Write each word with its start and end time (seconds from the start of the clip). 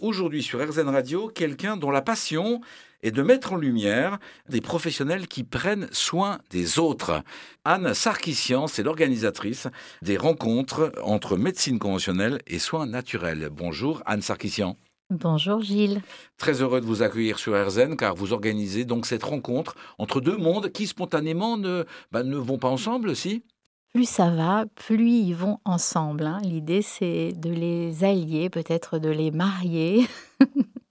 Aujourd'hui 0.00 0.42
sur 0.42 0.60
RZN 0.60 0.88
Radio, 0.88 1.28
quelqu'un 1.28 1.76
dont 1.76 1.90
la 1.90 2.02
passion 2.02 2.60
est 3.02 3.10
de 3.10 3.22
mettre 3.22 3.52
en 3.52 3.56
lumière 3.56 4.18
des 4.48 4.60
professionnels 4.60 5.26
qui 5.26 5.44
prennent 5.44 5.88
soin 5.92 6.38
des 6.50 6.78
autres. 6.78 7.22
Anne 7.64 7.94
Sarkissian, 7.94 8.66
c'est 8.66 8.82
l'organisatrice 8.82 9.68
des 10.02 10.16
rencontres 10.16 10.92
entre 11.02 11.36
médecine 11.36 11.78
conventionnelle 11.78 12.40
et 12.46 12.58
soins 12.58 12.86
naturels. 12.86 13.50
Bonjour 13.50 14.02
Anne 14.06 14.22
Sarkissian. 14.22 14.76
Bonjour 15.10 15.60
Gilles. 15.60 16.00
Très 16.38 16.62
heureux 16.62 16.80
de 16.80 16.86
vous 16.86 17.02
accueillir 17.02 17.38
sur 17.38 17.52
RZN 17.54 17.96
car 17.96 18.14
vous 18.14 18.32
organisez 18.32 18.84
donc 18.84 19.04
cette 19.04 19.24
rencontre 19.24 19.74
entre 19.98 20.20
deux 20.20 20.38
mondes 20.38 20.70
qui 20.70 20.86
spontanément 20.86 21.58
ne, 21.58 21.84
bah, 22.12 22.22
ne 22.22 22.36
vont 22.36 22.58
pas 22.58 22.68
ensemble, 22.68 23.14
si? 23.14 23.44
Plus 23.92 24.08
ça 24.08 24.30
va, 24.30 24.64
plus 24.74 25.10
ils 25.10 25.34
vont 25.34 25.58
ensemble. 25.64 26.24
Hein. 26.24 26.40
L'idée, 26.44 26.82
c'est 26.82 27.32
de 27.32 27.50
les 27.50 28.04
allier, 28.04 28.48
peut-être 28.48 28.98
de 28.98 29.10
les 29.10 29.30
marier. 29.30 30.06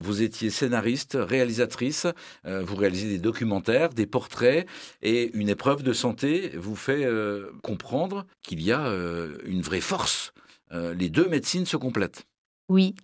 Vous 0.00 0.22
étiez 0.22 0.50
scénariste, 0.50 1.16
réalisatrice, 1.18 2.06
euh, 2.44 2.62
vous 2.62 2.76
réalisez 2.76 3.08
des 3.08 3.18
documentaires, 3.18 3.88
des 3.88 4.04
portraits, 4.04 4.68
et 5.00 5.30
une 5.32 5.48
épreuve 5.48 5.82
de 5.82 5.94
santé 5.94 6.50
vous 6.56 6.76
fait 6.76 7.06
euh, 7.06 7.50
comprendre 7.62 8.26
qu'il 8.42 8.60
y 8.60 8.70
a 8.70 8.86
euh, 8.86 9.38
une 9.46 9.62
vraie 9.62 9.80
force. 9.80 10.34
les 10.70 11.08
deux 11.08 11.26
médecines 11.28 11.64
se 11.64 11.78
complètent. 11.78 12.26
Oui. 12.68 12.94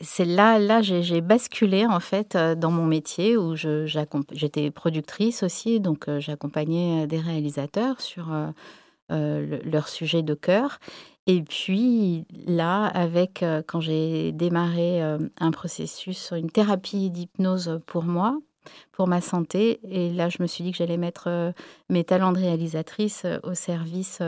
C'est 0.00 0.24
là, 0.24 0.58
là 0.58 0.82
j'ai 0.82 1.20
basculé 1.20 1.86
en 1.86 2.00
fait 2.00 2.36
dans 2.36 2.70
mon 2.70 2.86
métier 2.86 3.36
où 3.36 3.54
j'étais 3.54 4.70
productrice 4.70 5.42
aussi, 5.42 5.78
donc 5.80 6.08
j'accompagnais 6.18 7.06
des 7.06 7.20
réalisateurs 7.20 8.00
sur 8.00 8.30
leur 9.08 9.88
sujet 9.88 10.22
de 10.22 10.34
cœur. 10.34 10.78
Et 11.28 11.42
puis 11.42 12.26
là, 12.46 12.86
avec 12.86 13.44
quand 13.68 13.80
j'ai 13.80 14.32
démarré 14.32 15.00
un 15.00 15.50
processus, 15.52 16.32
une 16.32 16.50
thérapie 16.50 17.10
d'hypnose 17.10 17.80
pour 17.86 18.02
moi, 18.02 18.38
pour 18.92 19.08
ma 19.08 19.20
santé, 19.20 19.80
et 19.84 20.10
là 20.10 20.28
je 20.28 20.38
me 20.40 20.46
suis 20.46 20.64
dit 20.64 20.72
que 20.72 20.76
j'allais 20.78 20.96
mettre 20.96 21.52
mes 21.88 22.04
talents 22.04 22.32
de 22.32 22.38
réalisatrice 22.38 23.26
au 23.42 23.54
service 23.54 24.20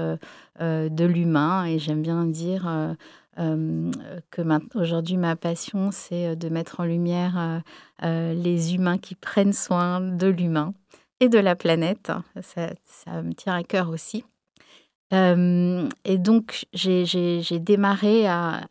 de 0.61 1.05
l'humain. 1.05 1.67
Et 1.67 1.79
j'aime 1.79 2.03
bien 2.03 2.25
dire 2.25 2.97
que 3.37 4.79
aujourd'hui 4.79 5.17
ma 5.17 5.37
passion, 5.37 5.91
c'est 5.91 6.37
de 6.37 6.49
mettre 6.49 6.81
en 6.81 6.85
lumière 6.85 7.63
les 8.03 8.75
humains 8.75 8.99
qui 8.99 9.15
prennent 9.15 9.53
soin 9.53 10.01
de 10.01 10.27
l'humain 10.27 10.75
et 11.21 11.29
de 11.29 11.39
la 11.39 11.57
planète. 11.57 12.13
Ça, 12.43 12.71
ça 12.85 13.23
me 13.23 13.33
tient 13.33 13.55
à 13.55 13.63
cœur 13.63 13.91
aussi 13.91 14.25
et 15.13 16.19
donc, 16.19 16.67
j'ai 16.73 17.59
démarré 17.61 18.27
à, 18.27 18.63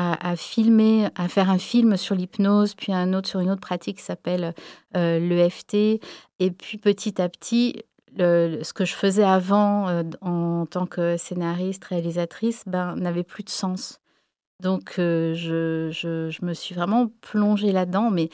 à, 0.00 0.36
filmer, 0.36 1.08
à 1.14 1.28
faire 1.28 1.50
un 1.50 1.58
film 1.58 1.96
sur 1.96 2.14
l'hypnose, 2.14 2.74
puis 2.74 2.92
un 2.92 3.12
autre 3.12 3.28
sur 3.28 3.40
une 3.40 3.50
autre 3.50 3.60
pratique 3.60 3.98
qui 3.98 4.02
s'appelle 4.02 4.54
euh, 4.96 5.18
l'EFT. 5.18 6.00
Et 6.38 6.50
puis, 6.50 6.78
petit 6.78 7.20
à 7.20 7.28
petit, 7.28 7.82
ce 8.18 8.72
que 8.72 8.84
je 8.84 8.94
faisais 8.94 9.24
avant 9.24 10.02
en 10.20 10.66
tant 10.66 10.86
que 10.86 11.16
scénariste, 11.16 11.84
réalisatrice, 11.84 12.64
ben, 12.66 12.96
n'avait 12.96 13.24
plus 13.24 13.44
de 13.44 13.50
sens. 13.50 14.00
Donc, 14.60 14.94
je, 14.96 15.32
je, 15.34 15.90
je, 16.30 16.44
me 16.44 16.52
suis 16.54 16.74
vraiment 16.74 17.08
plongée 17.20 17.72
là-dedans. 17.72 18.10
Mais 18.10 18.28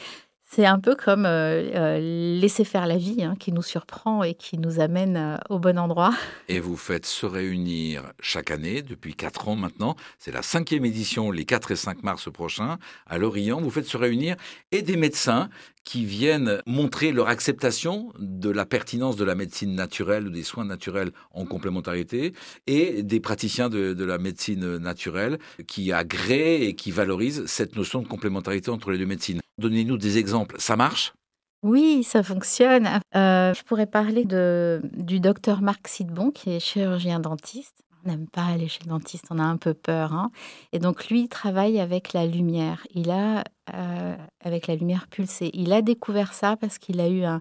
c'est 0.48 0.64
un 0.64 0.78
peu 0.78 0.94
comme 0.94 1.26
euh, 1.26 1.70
euh, 1.74 2.38
laisser 2.40 2.64
faire 2.64 2.86
la 2.86 2.96
vie 2.96 3.24
hein, 3.24 3.34
qui 3.38 3.52
nous 3.52 3.62
surprend 3.62 4.22
et 4.22 4.34
qui 4.34 4.58
nous 4.58 4.78
amène 4.78 5.16
euh, 5.16 5.36
au 5.50 5.58
bon 5.58 5.76
endroit. 5.76 6.14
Et 6.48 6.60
vous 6.60 6.76
faites 6.76 7.04
se 7.04 7.26
réunir 7.26 8.04
chaque 8.20 8.52
année 8.52 8.82
depuis 8.82 9.14
4 9.14 9.48
ans 9.48 9.56
maintenant. 9.56 9.96
C'est 10.18 10.30
la 10.30 10.42
cinquième 10.42 10.84
édition 10.84 11.32
les 11.32 11.44
4 11.44 11.72
et 11.72 11.76
5 11.76 12.04
mars 12.04 12.30
prochains 12.32 12.78
à 13.06 13.18
Lorient. 13.18 13.60
Vous 13.60 13.70
faites 13.70 13.86
se 13.86 13.96
réunir 13.96 14.36
et 14.70 14.82
des 14.82 14.96
médecins 14.96 15.50
qui 15.82 16.04
viennent 16.04 16.62
montrer 16.66 17.10
leur 17.10 17.28
acceptation 17.28 18.12
de 18.18 18.50
la 18.50 18.66
pertinence 18.66 19.16
de 19.16 19.24
la 19.24 19.34
médecine 19.34 19.74
naturelle 19.74 20.28
ou 20.28 20.30
des 20.30 20.42
soins 20.44 20.64
naturels 20.64 21.10
en 21.32 21.44
complémentarité 21.44 22.32
et 22.66 23.02
des 23.02 23.20
praticiens 23.20 23.68
de, 23.68 23.94
de 23.94 24.04
la 24.04 24.18
médecine 24.18 24.78
naturelle 24.78 25.38
qui 25.66 25.92
agréent 25.92 26.62
et 26.62 26.74
qui 26.74 26.92
valorisent 26.92 27.46
cette 27.46 27.76
notion 27.76 28.00
de 28.00 28.08
complémentarité 28.08 28.70
entre 28.70 28.90
les 28.90 28.98
deux 28.98 29.06
médecines. 29.06 29.40
Donnez-nous 29.58 29.96
des 29.96 30.18
exemples. 30.18 30.56
Ça 30.58 30.76
marche? 30.76 31.14
Oui, 31.62 32.04
ça 32.04 32.22
fonctionne. 32.22 32.86
Euh, 33.14 33.54
je 33.54 33.62
pourrais 33.64 33.86
parler 33.86 34.24
de, 34.24 34.80
du 34.92 35.18
docteur 35.18 35.62
Marc 35.62 35.88
Sidbon, 35.88 36.30
qui 36.30 36.50
est 36.50 36.60
chirurgien 36.60 37.18
dentiste. 37.18 37.82
On 38.04 38.10
n'aime 38.10 38.28
pas 38.28 38.44
aller 38.44 38.68
chez 38.68 38.84
le 38.84 38.90
dentiste, 38.90 39.24
on 39.30 39.38
a 39.40 39.42
un 39.42 39.56
peu 39.56 39.74
peur. 39.74 40.12
Hein. 40.12 40.30
Et 40.72 40.78
donc, 40.78 41.08
lui, 41.08 41.22
il 41.22 41.28
travaille 41.28 41.80
avec 41.80 42.12
la 42.12 42.24
lumière. 42.24 42.86
Il 42.94 43.10
a, 43.10 43.42
euh, 43.74 44.16
avec 44.44 44.68
la 44.68 44.76
lumière 44.76 45.08
pulsée, 45.08 45.50
il 45.54 45.72
a 45.72 45.82
découvert 45.82 46.32
ça 46.32 46.56
parce 46.56 46.78
qu'il 46.78 47.00
a 47.00 47.08
eu 47.08 47.24
un, 47.24 47.40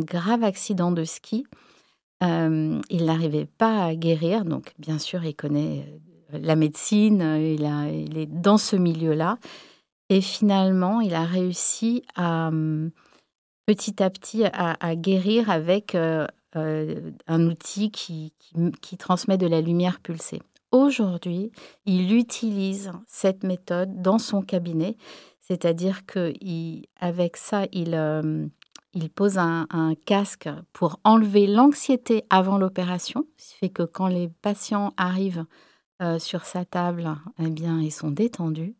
grave 0.00 0.44
accident 0.44 0.92
de 0.92 1.02
ski. 1.02 1.44
Euh, 2.22 2.80
il 2.88 3.04
n'arrivait 3.06 3.48
pas 3.58 3.86
à 3.86 3.94
guérir. 3.96 4.44
Donc, 4.44 4.74
bien 4.78 5.00
sûr, 5.00 5.24
il 5.24 5.34
connaît 5.34 6.00
la 6.32 6.54
médecine, 6.54 7.20
il, 7.40 8.18
est 8.18 8.26
dans 8.26 8.58
ce 8.58 8.76
milieu-là. 8.76 9.38
Et 10.08 10.20
finalement, 10.20 11.00
il 11.00 11.14
a 11.14 11.24
réussi 11.24 12.02
à 12.14 12.48
hum, 12.48 12.90
petit 13.66 14.02
à 14.02 14.10
petit 14.10 14.44
à, 14.44 14.96
guérir 14.96 15.50
avec 15.50 15.94
euh, 15.94 16.26
euh, 16.54 17.10
un 17.26 17.46
outil 17.46 17.90
qui, 17.90 18.32
transmet 18.98 19.38
de 19.38 19.46
la 19.46 19.60
lumière 19.60 20.00
pulsée. 20.00 20.40
Aujourd'hui, 20.70 21.50
il 21.84 22.12
utilise 22.12 22.92
cette 23.06 23.42
méthode 23.42 24.02
dans 24.02 24.18
son 24.18 24.42
cabinet, 24.42 24.96
c'est-à-dire 25.40 26.06
qu'avec 26.06 27.36
ça, 27.36 27.66
il, 27.72 27.94
hum, 27.94 28.50
il 28.96 29.10
pose 29.10 29.36
un, 29.36 29.66
casque 30.06 30.48
pour 30.72 31.00
enlever 31.04 31.46
l'anxiété 31.46 32.24
avant 32.30 32.56
l'opération, 32.56 33.26
ce 33.36 33.50
qui 33.50 33.58
fait 33.58 33.68
que 33.68 33.82
quand 33.82 34.06
les 34.06 34.28
patients 34.28 34.94
arrivent 34.96 35.44
euh, 36.00 36.18
sur 36.18 36.46
sa 36.46 36.64
table, 36.64 37.14
eh 37.38 37.50
bien, 37.50 37.80
ils 37.80 37.92
sont 37.92 38.10
détendus. 38.10 38.74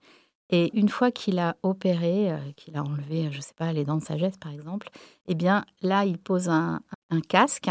Et 0.51 0.77
une 0.79 0.89
fois 0.89 1.11
qu'il 1.11 1.39
a 1.39 1.57
opéré, 1.63 2.31
euh, 2.33 2.39
qu'il 2.57 2.77
a 2.77 2.83
enlevé, 2.83 3.29
je 3.33 3.39
ne 3.39 3.43
sais 3.43 3.55
pas, 3.55 3.73
les 3.73 3.85
dents 3.85 3.97
de 3.97 4.03
sagesse 4.03 4.37
par 4.37 4.53
exemple, 4.53 4.89
eh 5.27 5.35
bien 5.35 5.65
là, 5.83 6.05
il 6.05 6.19
pose 6.19 6.49
un, 6.49 6.81
casque 7.29 7.71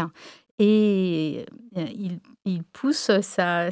et 0.58 1.44
euh, 1.76 1.86
il, 2.44 2.64
pousse 2.64 3.10
sa, 3.20 3.70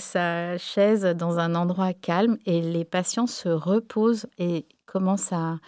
chaise 0.59 1.05
dans 1.17 1.39
un 1.39 1.55
endroit 1.55 1.93
calme 1.93 2.39
et 2.47 2.61
les 2.61 2.85
patients 2.85 3.27
se 3.27 3.49
reposent 3.49 4.27
et 4.39 4.67
commencent 4.87 5.33
à, 5.33 5.59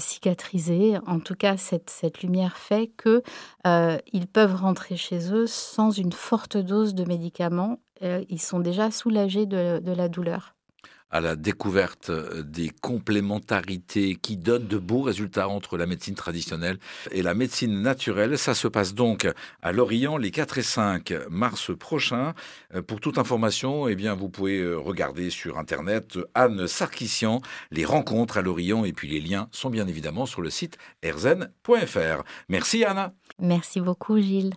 cicatriser. 0.00 0.98
En 1.06 1.18
tout 1.18 1.34
cas, 1.34 1.56
cette, 1.56 2.22
lumière 2.22 2.58
fait 2.58 2.92
qu'ils 3.02 3.22
euh, 3.66 3.98
peuvent 4.30 4.54
rentrer 4.54 4.96
chez 4.96 5.32
eux 5.32 5.46
sans 5.46 5.90
une 5.90 6.12
forte 6.12 6.58
dose 6.58 6.94
de 6.94 7.06
médicaments. 7.06 7.80
ils 8.02 8.40
sont 8.40 8.60
déjà 8.60 8.90
soulagés 8.90 9.46
de 9.46 9.92
la 9.92 10.08
douleur 10.10 10.54
à 11.12 11.20
la 11.20 11.36
découverte 11.36 12.10
euh, 12.10 12.42
des 12.42 12.70
complémentarités 12.70 14.16
qui 14.16 14.36
donnent 14.36 14.66
de 14.66 14.78
beaux 14.78 15.02
résultats 15.02 15.48
entre 15.48 15.76
la 15.76 15.86
médecine 15.86 16.14
traditionnelle 16.14 16.78
et 17.12 17.22
la 17.22 17.34
médecine 17.34 17.82
naturelle. 17.82 18.38
Ça 18.38 18.54
se 18.54 18.66
passe 18.66 18.94
donc 18.94 19.28
à 19.60 19.72
Lorient 19.72 20.16
les 20.16 20.30
4 20.30 20.58
et 20.58 20.62
5 20.62 21.12
mars 21.30 21.70
prochains. 21.78 22.34
Euh, 22.74 22.82
pour 22.82 23.00
toute 23.00 23.18
information, 23.18 23.86
eh 23.88 23.94
bien, 23.94 24.14
vous 24.14 24.30
pouvez 24.30 24.58
euh, 24.58 24.78
regarder 24.78 25.30
sur 25.30 25.58
Internet 25.58 26.18
Anne 26.34 26.66
Sarkissian, 26.66 27.40
les 27.70 27.84
rencontres 27.84 28.38
à 28.38 28.42
Lorient 28.42 28.84
et 28.84 28.92
puis 28.92 29.08
les 29.08 29.20
liens 29.20 29.48
sont 29.52 29.70
bien 29.70 29.86
évidemment 29.86 30.26
sur 30.26 30.40
le 30.40 30.50
site 30.50 30.78
erzen.fr. 31.02 32.22
Merci 32.48 32.84
Anna. 32.84 33.14
Merci 33.38 33.80
beaucoup 33.80 34.18
Gilles. 34.18 34.54